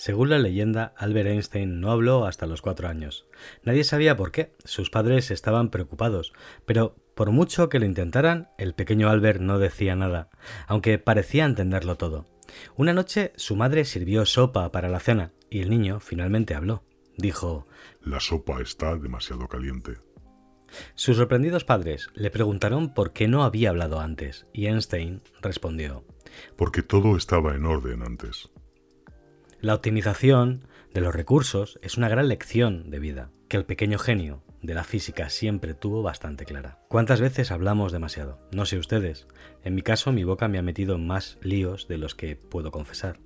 Según 0.00 0.30
la 0.30 0.38
leyenda, 0.38 0.94
Albert 0.96 1.28
Einstein 1.28 1.78
no 1.78 1.90
habló 1.90 2.24
hasta 2.24 2.46
los 2.46 2.62
cuatro 2.62 2.88
años. 2.88 3.26
Nadie 3.64 3.84
sabía 3.84 4.16
por 4.16 4.32
qué, 4.32 4.54
sus 4.64 4.88
padres 4.88 5.30
estaban 5.30 5.68
preocupados, 5.68 6.32
pero 6.64 6.96
por 7.14 7.32
mucho 7.32 7.68
que 7.68 7.78
lo 7.78 7.84
intentaran, 7.84 8.48
el 8.56 8.72
pequeño 8.72 9.10
Albert 9.10 9.42
no 9.42 9.58
decía 9.58 9.96
nada, 9.96 10.30
aunque 10.66 10.98
parecía 10.98 11.44
entenderlo 11.44 11.96
todo. 11.96 12.26
Una 12.76 12.94
noche 12.94 13.34
su 13.36 13.56
madre 13.56 13.84
sirvió 13.84 14.24
sopa 14.24 14.72
para 14.72 14.88
la 14.88 15.00
cena 15.00 15.32
y 15.50 15.60
el 15.60 15.68
niño 15.68 16.00
finalmente 16.00 16.54
habló. 16.54 16.82
Dijo 17.18 17.66
La 18.00 18.20
sopa 18.20 18.62
está 18.62 18.96
demasiado 18.96 19.48
caliente. 19.48 19.98
Sus 20.94 21.18
sorprendidos 21.18 21.64
padres 21.64 22.08
le 22.14 22.30
preguntaron 22.30 22.94
por 22.94 23.12
qué 23.12 23.28
no 23.28 23.44
había 23.44 23.68
hablado 23.68 24.00
antes, 24.00 24.46
y 24.54 24.64
Einstein 24.64 25.20
respondió 25.42 26.06
Porque 26.56 26.82
todo 26.82 27.18
estaba 27.18 27.54
en 27.54 27.66
orden 27.66 28.02
antes. 28.02 28.48
La 29.60 29.74
optimización 29.74 30.64
de 30.94 31.02
los 31.02 31.14
recursos 31.14 31.78
es 31.82 31.98
una 31.98 32.08
gran 32.08 32.28
lección 32.28 32.90
de 32.90 32.98
vida, 32.98 33.30
que 33.46 33.58
el 33.58 33.66
pequeño 33.66 33.98
genio 33.98 34.42
de 34.62 34.72
la 34.72 34.84
física 34.84 35.28
siempre 35.28 35.74
tuvo 35.74 36.02
bastante 36.02 36.46
clara. 36.46 36.78
¿Cuántas 36.88 37.20
veces 37.20 37.50
hablamos 37.50 37.92
demasiado? 37.92 38.38
No 38.52 38.64
sé 38.64 38.78
ustedes. 38.78 39.26
En 39.62 39.74
mi 39.74 39.82
caso, 39.82 40.12
mi 40.12 40.24
boca 40.24 40.48
me 40.48 40.56
ha 40.56 40.62
metido 40.62 40.96
más 40.96 41.36
líos 41.42 41.88
de 41.88 41.98
los 41.98 42.14
que 42.14 42.36
puedo 42.36 42.70
confesar. 42.70 43.20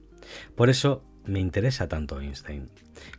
Por 0.57 0.71
eso 0.71 1.05
me 1.25 1.39
interesa 1.39 1.87
tanto 1.87 2.21
Einstein. 2.21 2.69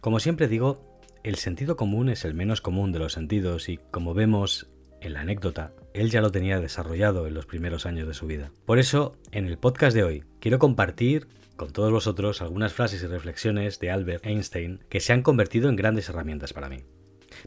Como 0.01 0.19
siempre 0.19 0.49
digo, 0.49 0.99
el 1.23 1.35
sentido 1.35 1.77
común 1.77 2.09
es 2.09 2.25
el 2.25 2.33
menos 2.33 2.59
común 2.59 2.91
de 2.91 2.99
los 2.99 3.13
sentidos 3.13 3.69
y, 3.69 3.77
como 3.91 4.13
vemos 4.13 4.67
en 5.05 5.13
la 5.13 5.21
anécdota, 5.21 5.73
él 5.93 6.09
ya 6.09 6.21
lo 6.21 6.31
tenía 6.31 6.59
desarrollado 6.59 7.27
en 7.27 7.33
los 7.33 7.45
primeros 7.45 7.85
años 7.85 8.07
de 8.07 8.13
su 8.13 8.27
vida. 8.27 8.51
Por 8.65 8.79
eso, 8.79 9.17
en 9.31 9.47
el 9.47 9.57
podcast 9.57 9.95
de 9.95 10.03
hoy, 10.03 10.23
quiero 10.39 10.59
compartir 10.59 11.27
con 11.55 11.71
todos 11.71 11.91
vosotros 11.91 12.41
algunas 12.41 12.73
frases 12.73 13.03
y 13.03 13.07
reflexiones 13.07 13.79
de 13.79 13.91
Albert 13.91 14.25
Einstein 14.25 14.83
que 14.89 14.99
se 14.99 15.13
han 15.13 15.21
convertido 15.21 15.69
en 15.69 15.75
grandes 15.75 16.09
herramientas 16.09 16.53
para 16.53 16.69
mí. 16.69 16.83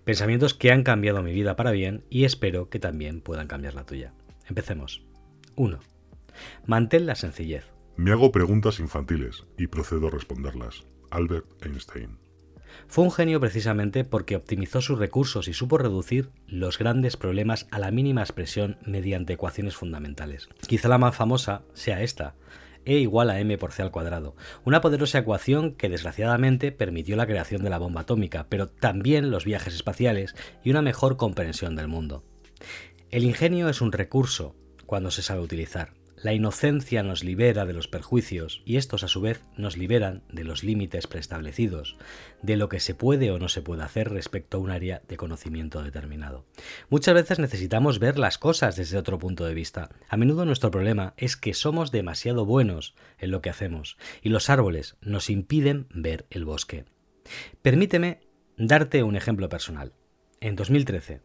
Pensamientos 0.05 0.55
que 0.55 0.71
han 0.71 0.83
cambiado 0.83 1.23
mi 1.23 1.33
vida 1.33 1.57
para 1.57 1.71
bien 1.71 2.05
y 2.11 2.25
espero 2.25 2.69
que 2.69 2.79
también 2.79 3.21
puedan 3.21 3.49
cambiar 3.49 3.75
la 3.75 3.85
tuya. 3.85 4.15
Empecemos. 4.49 5.05
1. 5.57 5.79
Mantén 6.67 7.07
la 7.07 7.15
sencillez. 7.15 7.65
Me 7.97 8.13
hago 8.13 8.31
preguntas 8.31 8.79
infantiles 8.79 9.47
y 9.57 9.67
procedo 9.67 10.09
a 10.09 10.11
responderlas. 10.11 10.87
Albert 11.11 11.47
Einstein. 11.65 12.28
Fue 12.87 13.05
un 13.05 13.11
genio 13.11 13.41
precisamente 13.41 14.05
porque 14.05 14.37
optimizó 14.37 14.81
sus 14.81 14.99
recursos 14.99 15.49
y 15.49 15.53
supo 15.53 15.79
reducir 15.79 16.31
los 16.47 16.79
grandes 16.79 17.17
problemas 17.17 17.67
a 17.71 17.79
la 17.79 17.91
mínima 17.91 18.23
expresión 18.23 18.79
mediante 18.85 19.35
ecuaciones 19.35 19.77
fundamentales. 19.77 20.49
Quizá 20.67 20.89
la 20.89 20.99
más 20.99 21.15
famosa 21.15 21.63
sea 21.75 22.03
esta, 22.03 22.35
E 22.85 22.99
igual 22.99 23.29
a 23.29 23.39
m 23.39 23.59
por 23.59 23.73
c 23.73 23.83
al 23.83 23.91
cuadrado, 23.91 24.35
una 24.65 24.81
poderosa 24.81 25.19
ecuación 25.19 25.75
que 25.75 25.91
desgraciadamente 25.91 26.73
permitió 26.73 27.17
la 27.17 27.27
creación 27.27 27.63
de 27.63 27.71
la 27.71 27.79
bomba 27.79 28.03
atómica, 28.03 28.47
pero 28.49 28.69
también 28.69 29.31
los 29.31 29.45
viajes 29.45 29.75
espaciales 29.75 30.35
y 30.65 30.71
una 30.71 30.81
mejor 30.81 31.19
comprensión 31.19 31.77
del 31.77 31.89
mundo. 31.89 32.25
El 33.11 33.25
ingenio 33.25 33.69
es 33.69 33.81
un 33.81 33.93
recurso 33.93 34.55
cuando 34.87 35.11
se 35.11 35.21
sabe 35.21 35.43
utilizar. 35.43 35.93
La 36.21 36.33
inocencia 36.33 37.05
nos 37.05 37.23
libera 37.23 37.65
de 37.65 37.73
los 37.73 37.87
perjuicios 37.87 38.63
y 38.65 38.77
estos 38.77 39.05
a 39.05 39.09
su 39.09 39.21
vez 39.21 39.45
nos 39.57 39.77
liberan 39.77 40.25
de 40.33 40.43
los 40.43 40.65
límites 40.65 41.07
preestablecidos, 41.07 41.97
de 42.43 42.57
lo 42.57 42.69
que 42.69 42.81
se 42.81 42.95
puede 42.95 43.31
o 43.31 43.39
no 43.39 43.49
se 43.49 43.63
puede 43.63 43.85
hacer 43.85 44.11
respecto 44.11 44.57
a 44.57 44.61
un 44.61 44.71
área 44.71 45.01
de 45.07 45.17
conocimiento 45.17 45.81
determinado. 45.81 46.45
Muchas 46.91 47.15
veces 47.15 47.39
necesitamos 47.39 48.01
ver 48.01 48.19
las 48.19 48.37
cosas 48.37 48.75
desde 48.75 48.99
otro 48.99 49.19
punto 49.19 49.45
de 49.45 49.55
vista. 49.55 49.91
A 50.09 50.17
menudo 50.17 50.45
nuestro 50.45 50.73
problema 50.73 51.15
es 51.17 51.37
que 51.37 51.55
somos 51.55 51.93
demasiado 51.93 52.45
buenos 52.45 52.97
en 53.19 53.31
lo 53.31 53.41
que 53.41 53.51
hacemos 53.51 53.97
y 54.21 54.31
los 54.31 54.51
árboles 54.51 54.97
nos 55.01 55.31
impiden 55.31 55.87
ver 55.91 56.27
el 56.31 56.45
bosque. 56.45 56.85
Permíteme 57.63 58.21
darte 58.57 59.05
un 59.05 59.15
ejemplo 59.15 59.49
personal. 59.49 59.93
En 60.41 60.57
2013, 60.57 61.21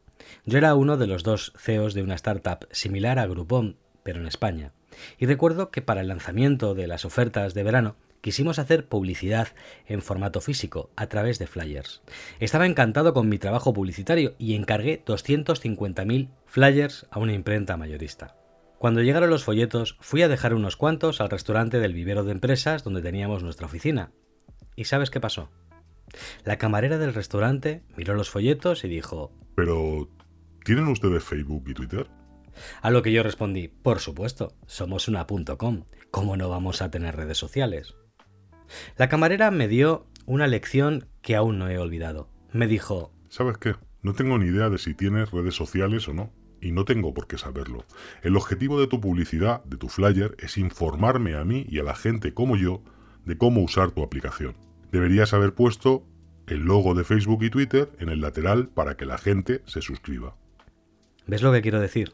yo 0.45 0.57
era 0.57 0.75
uno 0.75 0.97
de 0.97 1.07
los 1.07 1.23
dos 1.23 1.53
CEOs 1.57 1.95
de 1.95 2.03
una 2.03 2.15
startup 2.15 2.67
similar 2.71 3.17
a 3.19 3.25
Groupon, 3.25 3.77
pero 4.03 4.19
en 4.19 4.27
España. 4.27 4.71
Y 5.17 5.25
recuerdo 5.25 5.71
que 5.71 5.81
para 5.81 6.01
el 6.01 6.07
lanzamiento 6.07 6.75
de 6.75 6.87
las 6.87 7.05
ofertas 7.05 7.53
de 7.53 7.63
verano 7.63 7.95
quisimos 8.21 8.57
hacer 8.57 8.87
publicidad 8.87 9.49
en 9.85 10.01
formato 10.01 10.39
físico 10.39 10.89
a 10.95 11.07
través 11.07 11.39
de 11.39 11.47
flyers. 11.47 12.01
Estaba 12.39 12.65
encantado 12.65 13.13
con 13.13 13.27
mi 13.27 13.37
trabajo 13.37 13.73
publicitario 13.73 14.33
y 14.37 14.55
encargué 14.55 15.03
250.000 15.05 16.29
flyers 16.45 17.05
a 17.11 17.19
una 17.19 17.33
imprenta 17.33 17.75
mayorista. 17.75 18.37
Cuando 18.79 19.01
llegaron 19.01 19.29
los 19.29 19.43
folletos, 19.43 19.97
fui 19.99 20.21
a 20.21 20.29
dejar 20.29 20.53
unos 20.53 20.77
cuantos 20.77 21.19
al 21.19 21.29
restaurante 21.29 21.79
del 21.79 21.93
vivero 21.93 22.23
de 22.23 22.31
empresas 22.31 22.83
donde 22.83 23.01
teníamos 23.01 23.43
nuestra 23.43 23.65
oficina. 23.65 24.11
¿Y 24.75 24.85
sabes 24.85 25.09
qué 25.09 25.19
pasó? 25.19 25.49
La 26.45 26.57
camarera 26.57 26.97
del 26.97 27.13
restaurante 27.13 27.83
miró 27.97 28.13
los 28.13 28.29
folletos 28.29 28.83
y 28.83 28.87
dijo 28.87 29.31
Pero, 29.55 30.09
¿tienen 30.63 30.87
ustedes 30.87 31.23
Facebook 31.23 31.65
y 31.67 31.73
Twitter? 31.73 32.07
A 32.81 32.91
lo 32.91 33.01
que 33.01 33.11
yo 33.11 33.23
respondí, 33.23 33.67
por 33.67 33.99
supuesto, 33.99 34.55
somos 34.67 35.07
una 35.07 35.25
.com, 35.25 35.85
¿cómo 36.11 36.37
no 36.37 36.49
vamos 36.49 36.81
a 36.81 36.91
tener 36.91 37.15
redes 37.15 37.37
sociales? 37.37 37.95
La 38.97 39.09
camarera 39.09 39.51
me 39.51 39.67
dio 39.67 40.07
una 40.25 40.47
lección 40.47 41.07
que 41.21 41.35
aún 41.35 41.59
no 41.59 41.69
he 41.69 41.77
olvidado. 41.77 42.29
Me 42.51 42.67
dijo, 42.67 43.11
¿sabes 43.29 43.57
qué? 43.57 43.75
No 44.01 44.13
tengo 44.13 44.37
ni 44.37 44.47
idea 44.47 44.69
de 44.69 44.77
si 44.77 44.93
tienes 44.93 45.31
redes 45.31 45.55
sociales 45.55 46.07
o 46.07 46.13
no. 46.13 46.31
Y 46.61 46.71
no 46.71 46.85
tengo 46.85 47.13
por 47.13 47.27
qué 47.27 47.37
saberlo. 47.37 47.83
El 48.21 48.37
objetivo 48.37 48.79
de 48.79 48.87
tu 48.87 49.01
publicidad, 49.01 49.65
de 49.65 49.75
tu 49.75 49.89
flyer, 49.89 50.37
es 50.39 50.57
informarme 50.57 51.35
a 51.35 51.43
mí 51.43 51.65
y 51.67 51.79
a 51.79 51.83
la 51.83 51.93
gente 51.93 52.33
como 52.33 52.55
yo 52.55 52.81
de 53.25 53.37
cómo 53.37 53.61
usar 53.61 53.91
tu 53.91 54.01
aplicación. 54.01 54.55
Deberías 54.89 55.33
haber 55.33 55.53
puesto 55.53 56.05
el 56.47 56.61
logo 56.63 56.93
de 56.93 57.03
Facebook 57.03 57.43
y 57.43 57.49
Twitter 57.49 57.91
en 57.99 58.07
el 58.07 58.21
lateral 58.21 58.69
para 58.69 58.95
que 58.95 59.05
la 59.05 59.17
gente 59.17 59.61
se 59.65 59.81
suscriba. 59.81 60.37
¿Ves 61.27 61.41
lo 61.41 61.51
que 61.51 61.61
quiero 61.61 61.81
decir? 61.81 62.13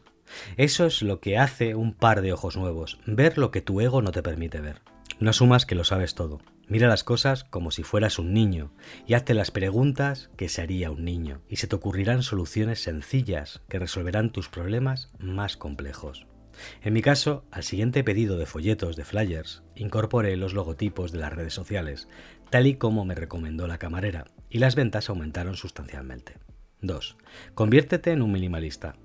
Eso 0.56 0.86
es 0.86 1.02
lo 1.02 1.20
que 1.20 1.38
hace 1.38 1.74
un 1.74 1.92
par 1.94 2.22
de 2.22 2.32
ojos 2.32 2.56
nuevos, 2.56 2.98
ver 3.06 3.38
lo 3.38 3.50
que 3.50 3.60
tu 3.60 3.80
ego 3.80 4.02
no 4.02 4.12
te 4.12 4.22
permite 4.22 4.60
ver. 4.60 4.82
No 5.18 5.30
asumas 5.30 5.66
que 5.66 5.74
lo 5.74 5.84
sabes 5.84 6.14
todo. 6.14 6.40
Mira 6.66 6.88
las 6.88 7.04
cosas 7.04 7.44
como 7.44 7.72
si 7.72 7.82
fueras 7.82 8.18
un 8.18 8.32
niño 8.32 8.72
y 9.06 9.14
hazte 9.14 9.34
las 9.34 9.50
preguntas 9.50 10.30
que 10.36 10.48
se 10.48 10.62
haría 10.62 10.90
un 10.90 11.04
niño 11.04 11.42
y 11.48 11.56
se 11.56 11.66
te 11.66 11.76
ocurrirán 11.76 12.22
soluciones 12.22 12.82
sencillas 12.82 13.60
que 13.68 13.78
resolverán 13.78 14.30
tus 14.30 14.48
problemas 14.48 15.10
más 15.18 15.56
complejos. 15.56 16.26
En 16.82 16.92
mi 16.92 17.02
caso, 17.02 17.44
al 17.50 17.64
siguiente 17.64 18.04
pedido 18.04 18.36
de 18.36 18.46
folletos 18.46 18.96
de 18.96 19.04
flyers, 19.04 19.62
incorporé 19.74 20.36
los 20.36 20.54
logotipos 20.54 21.12
de 21.12 21.18
las 21.18 21.32
redes 21.32 21.54
sociales, 21.54 22.08
tal 22.50 22.66
y 22.66 22.74
como 22.74 23.04
me 23.04 23.14
recomendó 23.14 23.66
la 23.66 23.78
camarera, 23.78 24.26
y 24.48 24.58
las 24.58 24.74
ventas 24.74 25.08
aumentaron 25.08 25.56
sustancialmente. 25.56 26.36
2. 26.82 27.16
Conviértete 27.54 28.12
en 28.12 28.22
un 28.22 28.32
minimalista. 28.32 28.96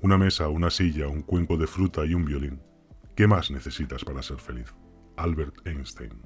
Una 0.00 0.18
mesa, 0.18 0.48
una 0.48 0.70
silla, 0.70 1.08
un 1.08 1.22
cuenco 1.22 1.56
de 1.56 1.66
fruta 1.66 2.04
y 2.04 2.14
un 2.14 2.24
violín. 2.24 2.60
¿Qué 3.14 3.26
más 3.26 3.50
necesitas 3.50 4.04
para 4.04 4.22
ser 4.22 4.38
feliz? 4.38 4.74
Albert 5.16 5.66
Einstein. 5.66 6.22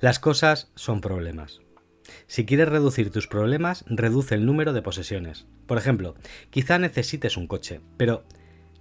Las 0.00 0.18
cosas 0.18 0.70
son 0.74 1.00
problemas. 1.00 1.60
Si 2.26 2.44
quieres 2.44 2.68
reducir 2.68 3.10
tus 3.10 3.26
problemas, 3.26 3.84
reduce 3.88 4.34
el 4.34 4.46
número 4.46 4.72
de 4.72 4.82
posesiones. 4.82 5.46
Por 5.66 5.78
ejemplo, 5.78 6.14
quizá 6.50 6.78
necesites 6.78 7.36
un 7.36 7.46
coche, 7.46 7.80
pero 7.96 8.24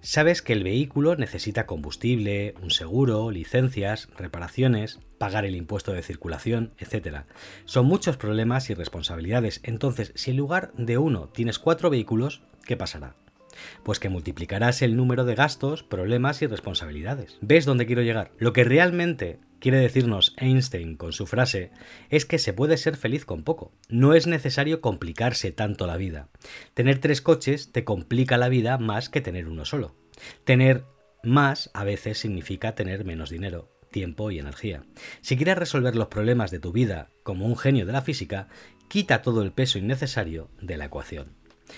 sabes 0.02 0.42
que 0.42 0.54
el 0.54 0.64
vehículo 0.64 1.16
necesita 1.16 1.66
combustible, 1.66 2.56
un 2.62 2.72
seguro, 2.72 3.32
licencias, 3.32 4.10
reparaciones, 4.18 5.00
pagar 5.18 5.46
el 5.46 5.56
impuesto 5.56 5.94
de 5.94 6.04
circulación, 6.04 6.74
etc. 6.78 7.26
Son 7.66 7.86
muchos 7.86 8.18
problemas 8.18 8.70
y 8.70 8.74
responsabilidades. 8.74 9.62
Entonces, 9.64 10.12
si 10.16 10.32
en 10.32 10.38
lugar 10.38 10.72
de 10.78 10.98
uno 10.98 11.30
tienes 11.30 11.60
cuatro 11.60 11.90
vehículos, 11.90 12.42
¿qué 12.66 12.78
pasará? 12.78 13.16
Pues 13.84 14.00
que 14.00 14.10
multiplicarás 14.10 14.82
el 14.82 14.96
número 14.96 15.26
de 15.26 15.36
gastos, 15.36 15.84
problemas 15.84 16.42
y 16.42 16.48
responsabilidades. 16.48 17.38
¿Ves 17.42 17.66
dónde 17.66 17.86
quiero 17.86 18.02
llegar? 18.02 18.32
Lo 18.38 18.54
que 18.54 18.64
realmente 18.64 19.40
quiere 19.60 19.80
decirnos 19.80 20.34
Einstein 20.38 20.96
con 20.96 21.14
su 21.14 21.28
frase 21.28 21.72
es 22.10 22.26
que 22.26 22.40
se 22.40 22.54
puede 22.54 22.78
ser 22.78 22.98
feliz 22.98 23.26
con 23.26 23.44
poco. 23.44 23.72
No 23.90 24.14
es 24.14 24.28
necesario 24.28 24.82
complicarse 24.82 25.52
tanto 25.52 25.88
la 25.88 25.98
vida. 25.98 26.30
Tener 26.74 27.00
tres 27.00 27.22
coches 27.22 27.72
te 27.72 27.84
complica 27.84 28.38
la 28.38 28.50
vida 28.50 28.78
más 28.78 29.10
que 29.10 29.22
tener 29.22 29.48
uno 29.48 29.66
solo. 29.66 29.96
Tener 30.44 30.86
más 31.24 31.70
a 31.74 31.84
veces 31.84 32.18
significa 32.18 32.76
tener 32.76 33.06
menos 33.06 33.30
dinero, 33.30 33.70
tiempo 33.92 34.32
y 34.32 34.40
energía. 34.40 34.84
Si 35.22 35.36
quieres 35.36 35.58
resolver 35.58 35.96
los 35.96 36.08
problemas 36.08 36.52
de 36.52 36.60
tu 36.60 36.72
vida 36.72 37.10
como 37.24 37.46
un 37.46 37.58
genio 37.58 37.86
de 37.86 37.94
la 37.94 38.02
física, 38.02 38.48
quita 38.88 39.22
todo 39.22 39.42
el 39.42 39.52
peso 39.52 39.78
innecesario 39.78 40.50
de 40.62 40.78
la 40.78 40.86
ecuación. 40.86 41.34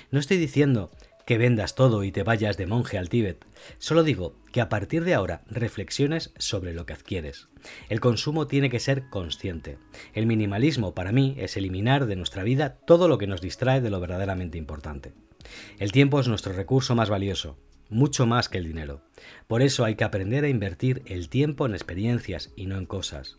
No 0.09 0.19
estoy 0.19 0.38
diciendo 0.38 0.91
que 1.31 1.37
vendas 1.37 1.75
todo 1.75 2.03
y 2.03 2.11
te 2.11 2.23
vayas 2.23 2.57
de 2.57 2.65
monje 2.65 2.97
al 2.97 3.07
Tíbet. 3.07 3.45
Solo 3.77 4.03
digo 4.03 4.35
que 4.51 4.59
a 4.59 4.67
partir 4.67 5.05
de 5.05 5.13
ahora 5.13 5.43
reflexiones 5.49 6.33
sobre 6.37 6.73
lo 6.73 6.85
que 6.85 6.91
adquieres. 6.91 7.47
El 7.87 8.01
consumo 8.01 8.47
tiene 8.47 8.69
que 8.69 8.81
ser 8.81 9.07
consciente. 9.09 9.77
El 10.13 10.25
minimalismo 10.25 10.93
para 10.93 11.13
mí 11.13 11.35
es 11.37 11.55
eliminar 11.55 12.05
de 12.05 12.17
nuestra 12.17 12.43
vida 12.43 12.79
todo 12.85 13.07
lo 13.07 13.17
que 13.17 13.27
nos 13.27 13.39
distrae 13.39 13.79
de 13.79 13.89
lo 13.89 14.01
verdaderamente 14.01 14.57
importante. 14.57 15.13
El 15.79 15.93
tiempo 15.93 16.19
es 16.19 16.27
nuestro 16.27 16.51
recurso 16.51 16.95
más 16.95 17.09
valioso, 17.09 17.57
mucho 17.87 18.25
más 18.25 18.49
que 18.49 18.57
el 18.57 18.65
dinero. 18.65 19.01
Por 19.47 19.61
eso 19.61 19.85
hay 19.85 19.95
que 19.95 20.03
aprender 20.03 20.43
a 20.43 20.49
invertir 20.49 21.01
el 21.05 21.29
tiempo 21.29 21.65
en 21.65 21.75
experiencias 21.75 22.51
y 22.57 22.65
no 22.65 22.77
en 22.77 22.85
cosas. 22.85 23.37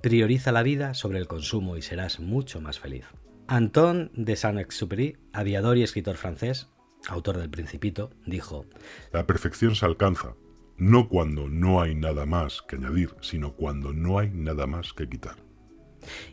Prioriza 0.00 0.52
la 0.52 0.62
vida 0.62 0.94
sobre 0.94 1.18
el 1.18 1.26
consumo 1.26 1.76
y 1.76 1.82
serás 1.82 2.20
mucho 2.20 2.60
más 2.60 2.78
feliz. 2.78 3.06
Anton 3.48 4.12
de 4.14 4.36
Saint-Exupéry, 4.36 5.16
aviador 5.32 5.76
y 5.76 5.82
escritor 5.82 6.16
francés, 6.16 6.68
autor 7.08 7.38
del 7.38 7.50
Principito, 7.50 8.10
dijo: 8.26 8.66
La 9.12 9.26
perfección 9.26 9.74
se 9.74 9.86
alcanza 9.86 10.34
no 10.76 11.08
cuando 11.08 11.48
no 11.48 11.80
hay 11.80 11.94
nada 11.94 12.26
más 12.26 12.62
que 12.62 12.76
añadir, 12.76 13.14
sino 13.20 13.54
cuando 13.54 13.92
no 13.92 14.18
hay 14.18 14.30
nada 14.30 14.66
más 14.66 14.92
que 14.92 15.08
quitar. 15.08 15.36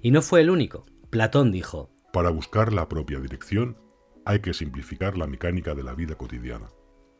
Y 0.01 0.11
no 0.11 0.21
fue 0.21 0.41
el 0.41 0.49
único. 0.49 0.85
Platón 1.09 1.51
dijo: 1.51 1.91
Para 2.13 2.29
buscar 2.29 2.73
la 2.73 2.89
propia 2.89 3.19
dirección 3.19 3.77
hay 4.25 4.39
que 4.39 4.53
simplificar 4.53 5.17
la 5.17 5.27
mecánica 5.27 5.75
de 5.75 5.83
la 5.83 5.93
vida 5.93 6.15
cotidiana. 6.15 6.69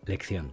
Lección. 0.06 0.52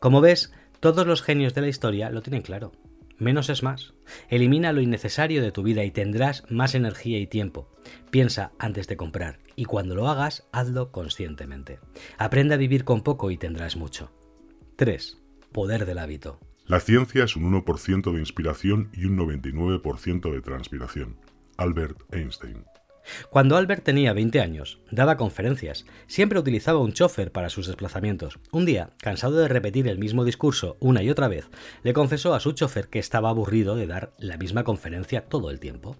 Como 0.00 0.20
ves, 0.20 0.52
todos 0.80 1.06
los 1.06 1.22
genios 1.22 1.54
de 1.54 1.62
la 1.62 1.68
historia 1.68 2.10
lo 2.10 2.22
tienen 2.22 2.42
claro. 2.42 2.72
Menos 3.18 3.48
es 3.48 3.62
más. 3.62 3.94
Elimina 4.28 4.72
lo 4.72 4.80
innecesario 4.80 5.42
de 5.42 5.52
tu 5.52 5.62
vida 5.62 5.84
y 5.84 5.90
tendrás 5.90 6.44
más 6.50 6.74
energía 6.74 7.18
y 7.18 7.26
tiempo. 7.26 7.70
Piensa 8.10 8.52
antes 8.58 8.88
de 8.88 8.96
comprar 8.96 9.38
y 9.56 9.64
cuando 9.64 9.94
lo 9.94 10.08
hagas, 10.08 10.46
hazlo 10.52 10.92
conscientemente. 10.92 11.80
Aprende 12.18 12.54
a 12.54 12.58
vivir 12.58 12.84
con 12.84 13.02
poco 13.02 13.30
y 13.30 13.38
tendrás 13.38 13.76
mucho. 13.76 14.12
3. 14.76 15.18
Poder 15.52 15.86
del 15.86 15.98
hábito. 15.98 16.38
La 16.66 16.80
ciencia 16.80 17.24
es 17.24 17.36
un 17.36 17.50
1% 17.52 18.12
de 18.12 18.18
inspiración 18.18 18.90
y 18.92 19.06
un 19.06 19.16
99% 19.16 20.32
de 20.32 20.40
transpiración. 20.42 21.16
Albert 21.56 22.02
Einstein. 22.12 22.64
Cuando 23.30 23.56
Albert 23.56 23.84
tenía 23.84 24.12
20 24.12 24.40
años, 24.40 24.80
daba 24.90 25.16
conferencias. 25.16 25.84
Siempre 26.06 26.38
utilizaba 26.38 26.80
un 26.80 26.92
chofer 26.92 27.32
para 27.32 27.50
sus 27.50 27.66
desplazamientos. 27.66 28.38
Un 28.52 28.64
día, 28.64 28.90
cansado 28.98 29.36
de 29.36 29.48
repetir 29.48 29.88
el 29.88 29.98
mismo 29.98 30.24
discurso 30.24 30.76
una 30.80 31.02
y 31.02 31.10
otra 31.10 31.28
vez, 31.28 31.48
le 31.82 31.92
confesó 31.92 32.34
a 32.34 32.40
su 32.40 32.52
chofer 32.52 32.88
que 32.88 32.98
estaba 32.98 33.30
aburrido 33.30 33.76
de 33.76 33.86
dar 33.86 34.12
la 34.18 34.36
misma 34.36 34.64
conferencia 34.64 35.22
todo 35.28 35.50
el 35.50 35.60
tiempo. 35.60 35.96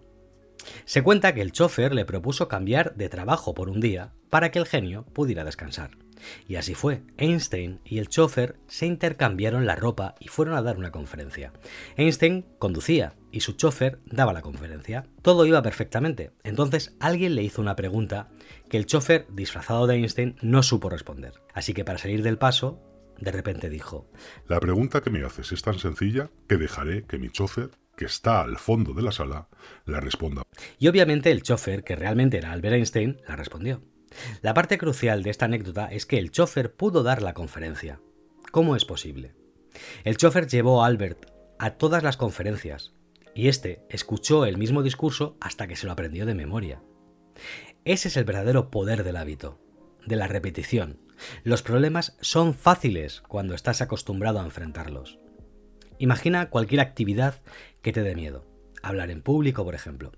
Se 0.85 1.03
cuenta 1.03 1.35
que 1.35 1.43
el 1.43 1.53
chofer 1.53 1.95
le 1.95 2.05
propuso 2.05 2.49
cambiar 2.49 2.95
de 2.97 3.09
trabajo 3.09 3.55
por 3.55 3.69
un 3.69 3.81
día 3.81 4.13
para 4.31 4.51
que 4.51 4.59
el 4.59 4.67
genio 4.67 5.05
pudiera 5.13 5.45
descansar. 5.45 5.91
Y 6.49 6.57
así 6.57 6.75
fue. 6.75 7.03
Einstein 7.19 7.81
y 7.85 7.99
el 7.99 8.09
chofer 8.09 8.57
se 8.67 8.87
intercambiaron 8.87 9.67
la 9.67 9.77
ropa 9.77 10.15
y 10.19 10.29
fueron 10.29 10.57
a 10.57 10.63
dar 10.63 10.79
una 10.79 10.91
conferencia. 10.91 11.53
Einstein 11.97 12.47
conducía 12.59 13.15
y 13.37 13.41
su 13.41 13.53
chofer 13.53 14.01
daba 14.07 14.33
la 14.33 14.41
conferencia. 14.41 15.05
Todo 15.21 15.45
iba 15.45 15.61
perfectamente. 15.61 16.31
Entonces 16.43 16.97
alguien 17.01 17.35
le 17.35 17.43
hizo 17.43 17.61
una 17.61 17.77
pregunta 17.77 18.31
que 18.71 18.79
el 18.79 18.87
chofer, 18.87 19.27
disfrazado 19.31 19.87
de 19.87 19.97
Einstein, 19.97 20.37
no 20.41 20.63
supo 20.63 20.89
responder. 20.89 21.35
Así 21.53 21.75
que 21.75 21.85
para 21.85 21.99
salir 21.99 22.23
del 22.23 22.39
paso, 22.39 22.81
de 23.19 23.31
repente 23.31 23.69
dijo, 23.69 24.11
La 24.49 24.59
pregunta 24.59 25.03
que 25.03 25.11
me 25.11 25.23
haces 25.23 25.53
es 25.53 25.61
tan 25.61 25.79
sencilla 25.79 26.31
que 26.49 26.57
dejaré 26.57 27.05
que 27.05 27.19
mi 27.19 27.29
chofer 27.29 27.73
que 27.95 28.07
está 28.07 28.41
al 28.41 28.57
fondo 28.57 28.95
de 28.95 29.03
la 29.03 29.13
sala, 29.13 29.49
la 29.85 30.01
responda. 30.01 30.43
Y 30.79 30.89
obviamente 30.89 31.31
el 31.31 31.43
chofer, 31.43 31.85
que 31.85 31.95
realmente 31.95 32.39
era 32.39 32.53
Albert 32.53 32.77
Einstein, 32.77 33.21
la 33.29 33.37
respondió. 33.37 33.83
La 34.41 34.55
parte 34.55 34.79
crucial 34.79 35.23
de 35.23 35.29
esta 35.29 35.45
anécdota 35.45 35.89
es 35.89 36.07
que 36.07 36.19
el 36.19 36.31
chofer 36.31 36.75
pudo 36.75 37.03
dar 37.03 37.21
la 37.21 37.35
conferencia. 37.35 38.01
¿Cómo 38.51 38.77
es 38.77 38.87
posible? 38.87 39.35
El 40.05 40.17
chofer 40.17 40.47
llevó 40.47 40.83
a 40.83 40.87
Albert 40.87 41.27
a 41.59 41.73
todas 41.73 42.03
las 42.03 42.17
conferencias 42.17 42.96
y 43.37 43.49
este 43.49 43.85
escuchó 43.91 44.47
el 44.47 44.57
mismo 44.57 44.83
discurso 44.83 45.37
hasta 45.41 45.69
que 45.69 45.77
se 45.77 45.85
lo 45.85 45.93
aprendió 45.93 46.25
de 46.25 46.35
memoria. 46.35 46.83
Ese 47.85 48.09
es 48.09 48.17
el 48.17 48.25
verdadero 48.25 48.71
poder 48.71 49.05
del 49.05 49.17
hábito, 49.17 49.61
de 50.07 50.17
la 50.17 50.27
repetición. 50.27 50.99
Los 51.45 51.63
problemas 51.63 52.17
son 52.23 52.55
fáciles 52.55 53.21
cuando 53.29 53.55
estás 53.55 53.83
acostumbrado 53.83 54.41
a 54.41 54.45
enfrentarlos. 54.45 55.19
Imagina 55.99 56.49
cualquier 56.49 56.81
actividad 56.81 57.43
que 57.83 57.93
te 57.93 58.03
dé 58.03 58.15
miedo. 58.15 58.47
Hablar 58.83 59.11
en 59.11 59.21
público, 59.21 59.65
por 59.65 59.75
ejemplo. 59.75 60.13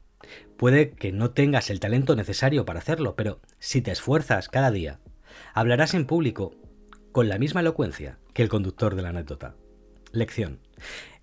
Puede 0.57 0.93
que 0.93 1.11
no 1.11 1.33
tengas 1.33 1.71
el 1.71 1.81
talento 1.81 2.15
necesario 2.15 2.65
para 2.65 2.79
hacerlo, 2.79 3.17
pero 3.17 3.41
si 3.59 3.83
te 3.83 3.91
esfuerzas 3.91 4.49
cada 4.49 4.71
día, 4.71 5.01
hablarás 5.55 5.95
en 5.95 6.07
público 6.07 6.55
con 7.11 7.29
la 7.29 7.39
misma 7.39 7.63
elocuencia 7.63 8.21
que 8.33 8.43
el 8.43 8.49
conductor 8.49 8.95
de 8.95 9.03
la 9.03 9.09
anécdota. 9.09 9.57
Lección. 10.13 10.61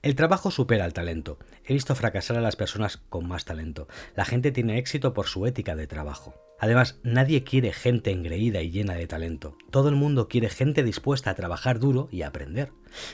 El 0.01 0.15
trabajo 0.15 0.51
supera 0.51 0.85
al 0.85 0.93
talento. 0.93 1.39
He 1.65 1.73
visto 1.73 1.95
fracasar 1.95 2.37
a 2.37 2.41
las 2.41 2.55
personas 2.55 2.97
con 2.97 3.27
más 3.27 3.45
talento. 3.45 3.87
La 4.15 4.25
gente 4.25 4.51
tiene 4.51 4.77
éxito 4.77 5.13
por 5.13 5.27
su 5.27 5.45
ética 5.45 5.75
de 5.75 5.87
trabajo. 5.87 6.35
Además, 6.59 6.99
nadie 7.03 7.43
quiere 7.43 7.73
gente 7.73 8.11
engreída 8.11 8.61
y 8.61 8.71
llena 8.71 8.93
de 8.93 9.07
talento. 9.07 9.57
Todo 9.71 9.89
el 9.89 9.95
mundo 9.95 10.27
quiere 10.27 10.49
gente 10.49 10.83
dispuesta 10.83 11.31
a 11.31 11.35
trabajar 11.35 11.79
duro 11.79 12.07
y 12.11 12.21
a 12.21 12.27
aprender, 12.27 12.71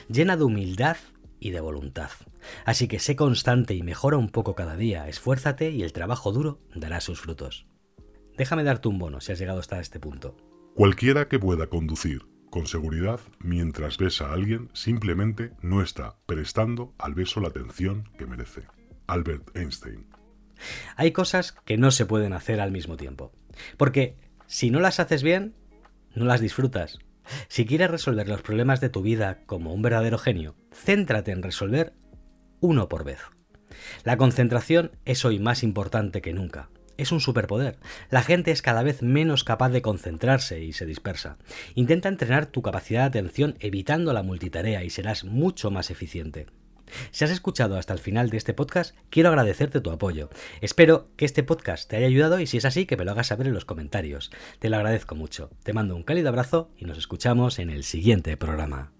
llena 0.08 0.36
de 0.36 0.44
humildad 0.44 0.96
y 1.40 1.50
de 1.50 1.60
voluntad. 1.60 2.10
Así 2.64 2.88
que 2.88 2.98
sé 2.98 3.16
constante 3.16 3.74
y 3.74 3.82
mejora 3.82 4.16
un 4.16 4.28
poco 4.28 4.54
cada 4.54 4.76
día, 4.76 5.08
esfuérzate 5.08 5.70
y 5.70 5.82
el 5.82 5.92
trabajo 5.92 6.30
duro 6.30 6.60
dará 6.74 7.00
sus 7.00 7.20
frutos. 7.20 7.66
Déjame 8.36 8.64
darte 8.64 8.88
un 8.88 8.98
bono 8.98 9.20
si 9.20 9.32
has 9.32 9.38
llegado 9.38 9.60
hasta 9.60 9.80
este 9.80 9.98
punto. 9.98 10.36
Cualquiera 10.74 11.28
que 11.28 11.38
pueda 11.38 11.66
conducir 11.66 12.31
con 12.52 12.66
seguridad 12.66 13.18
mientras 13.38 13.96
besa 13.96 14.26
a 14.26 14.34
alguien 14.34 14.68
simplemente 14.74 15.52
no 15.62 15.82
está 15.82 16.16
prestando 16.26 16.92
al 16.98 17.14
beso 17.14 17.40
la 17.40 17.48
atención 17.48 18.10
que 18.18 18.26
merece. 18.26 18.64
Albert 19.06 19.56
Einstein. 19.56 20.06
Hay 20.96 21.12
cosas 21.12 21.52
que 21.52 21.78
no 21.78 21.90
se 21.90 22.04
pueden 22.04 22.34
hacer 22.34 22.60
al 22.60 22.70
mismo 22.70 22.98
tiempo. 22.98 23.32
Porque 23.78 24.18
si 24.46 24.70
no 24.70 24.80
las 24.80 25.00
haces 25.00 25.22
bien, 25.22 25.54
no 26.14 26.26
las 26.26 26.42
disfrutas. 26.42 26.98
Si 27.48 27.64
quieres 27.64 27.90
resolver 27.90 28.28
los 28.28 28.42
problemas 28.42 28.82
de 28.82 28.90
tu 28.90 29.00
vida 29.00 29.44
como 29.46 29.72
un 29.72 29.80
verdadero 29.80 30.18
genio, 30.18 30.54
céntrate 30.74 31.32
en 31.32 31.42
resolver 31.42 31.94
uno 32.60 32.86
por 32.90 33.04
vez. 33.04 33.20
La 34.04 34.18
concentración 34.18 34.92
es 35.06 35.24
hoy 35.24 35.38
más 35.38 35.62
importante 35.62 36.20
que 36.20 36.34
nunca. 36.34 36.68
Es 37.02 37.10
un 37.10 37.18
superpoder. 37.18 37.80
La 38.10 38.22
gente 38.22 38.52
es 38.52 38.62
cada 38.62 38.84
vez 38.84 39.02
menos 39.02 39.42
capaz 39.42 39.70
de 39.70 39.82
concentrarse 39.82 40.62
y 40.62 40.72
se 40.72 40.86
dispersa. 40.86 41.36
Intenta 41.74 42.08
entrenar 42.08 42.46
tu 42.46 42.62
capacidad 42.62 43.10
de 43.10 43.18
atención 43.18 43.56
evitando 43.58 44.12
la 44.12 44.22
multitarea 44.22 44.84
y 44.84 44.90
serás 44.90 45.24
mucho 45.24 45.72
más 45.72 45.90
eficiente. 45.90 46.46
Si 47.10 47.24
has 47.24 47.32
escuchado 47.32 47.76
hasta 47.76 47.92
el 47.92 47.98
final 47.98 48.30
de 48.30 48.36
este 48.36 48.54
podcast, 48.54 48.94
quiero 49.10 49.30
agradecerte 49.30 49.80
tu 49.80 49.90
apoyo. 49.90 50.30
Espero 50.60 51.08
que 51.16 51.24
este 51.24 51.42
podcast 51.42 51.90
te 51.90 51.96
haya 51.96 52.06
ayudado 52.06 52.38
y 52.38 52.46
si 52.46 52.58
es 52.58 52.64
así, 52.64 52.86
que 52.86 52.96
me 52.96 53.04
lo 53.04 53.10
hagas 53.10 53.26
saber 53.26 53.48
en 53.48 53.54
los 53.54 53.64
comentarios. 53.64 54.30
Te 54.60 54.68
lo 54.68 54.76
agradezco 54.76 55.16
mucho. 55.16 55.50
Te 55.64 55.72
mando 55.72 55.96
un 55.96 56.04
cálido 56.04 56.28
abrazo 56.28 56.70
y 56.78 56.84
nos 56.84 56.98
escuchamos 56.98 57.58
en 57.58 57.70
el 57.70 57.82
siguiente 57.82 58.36
programa. 58.36 58.92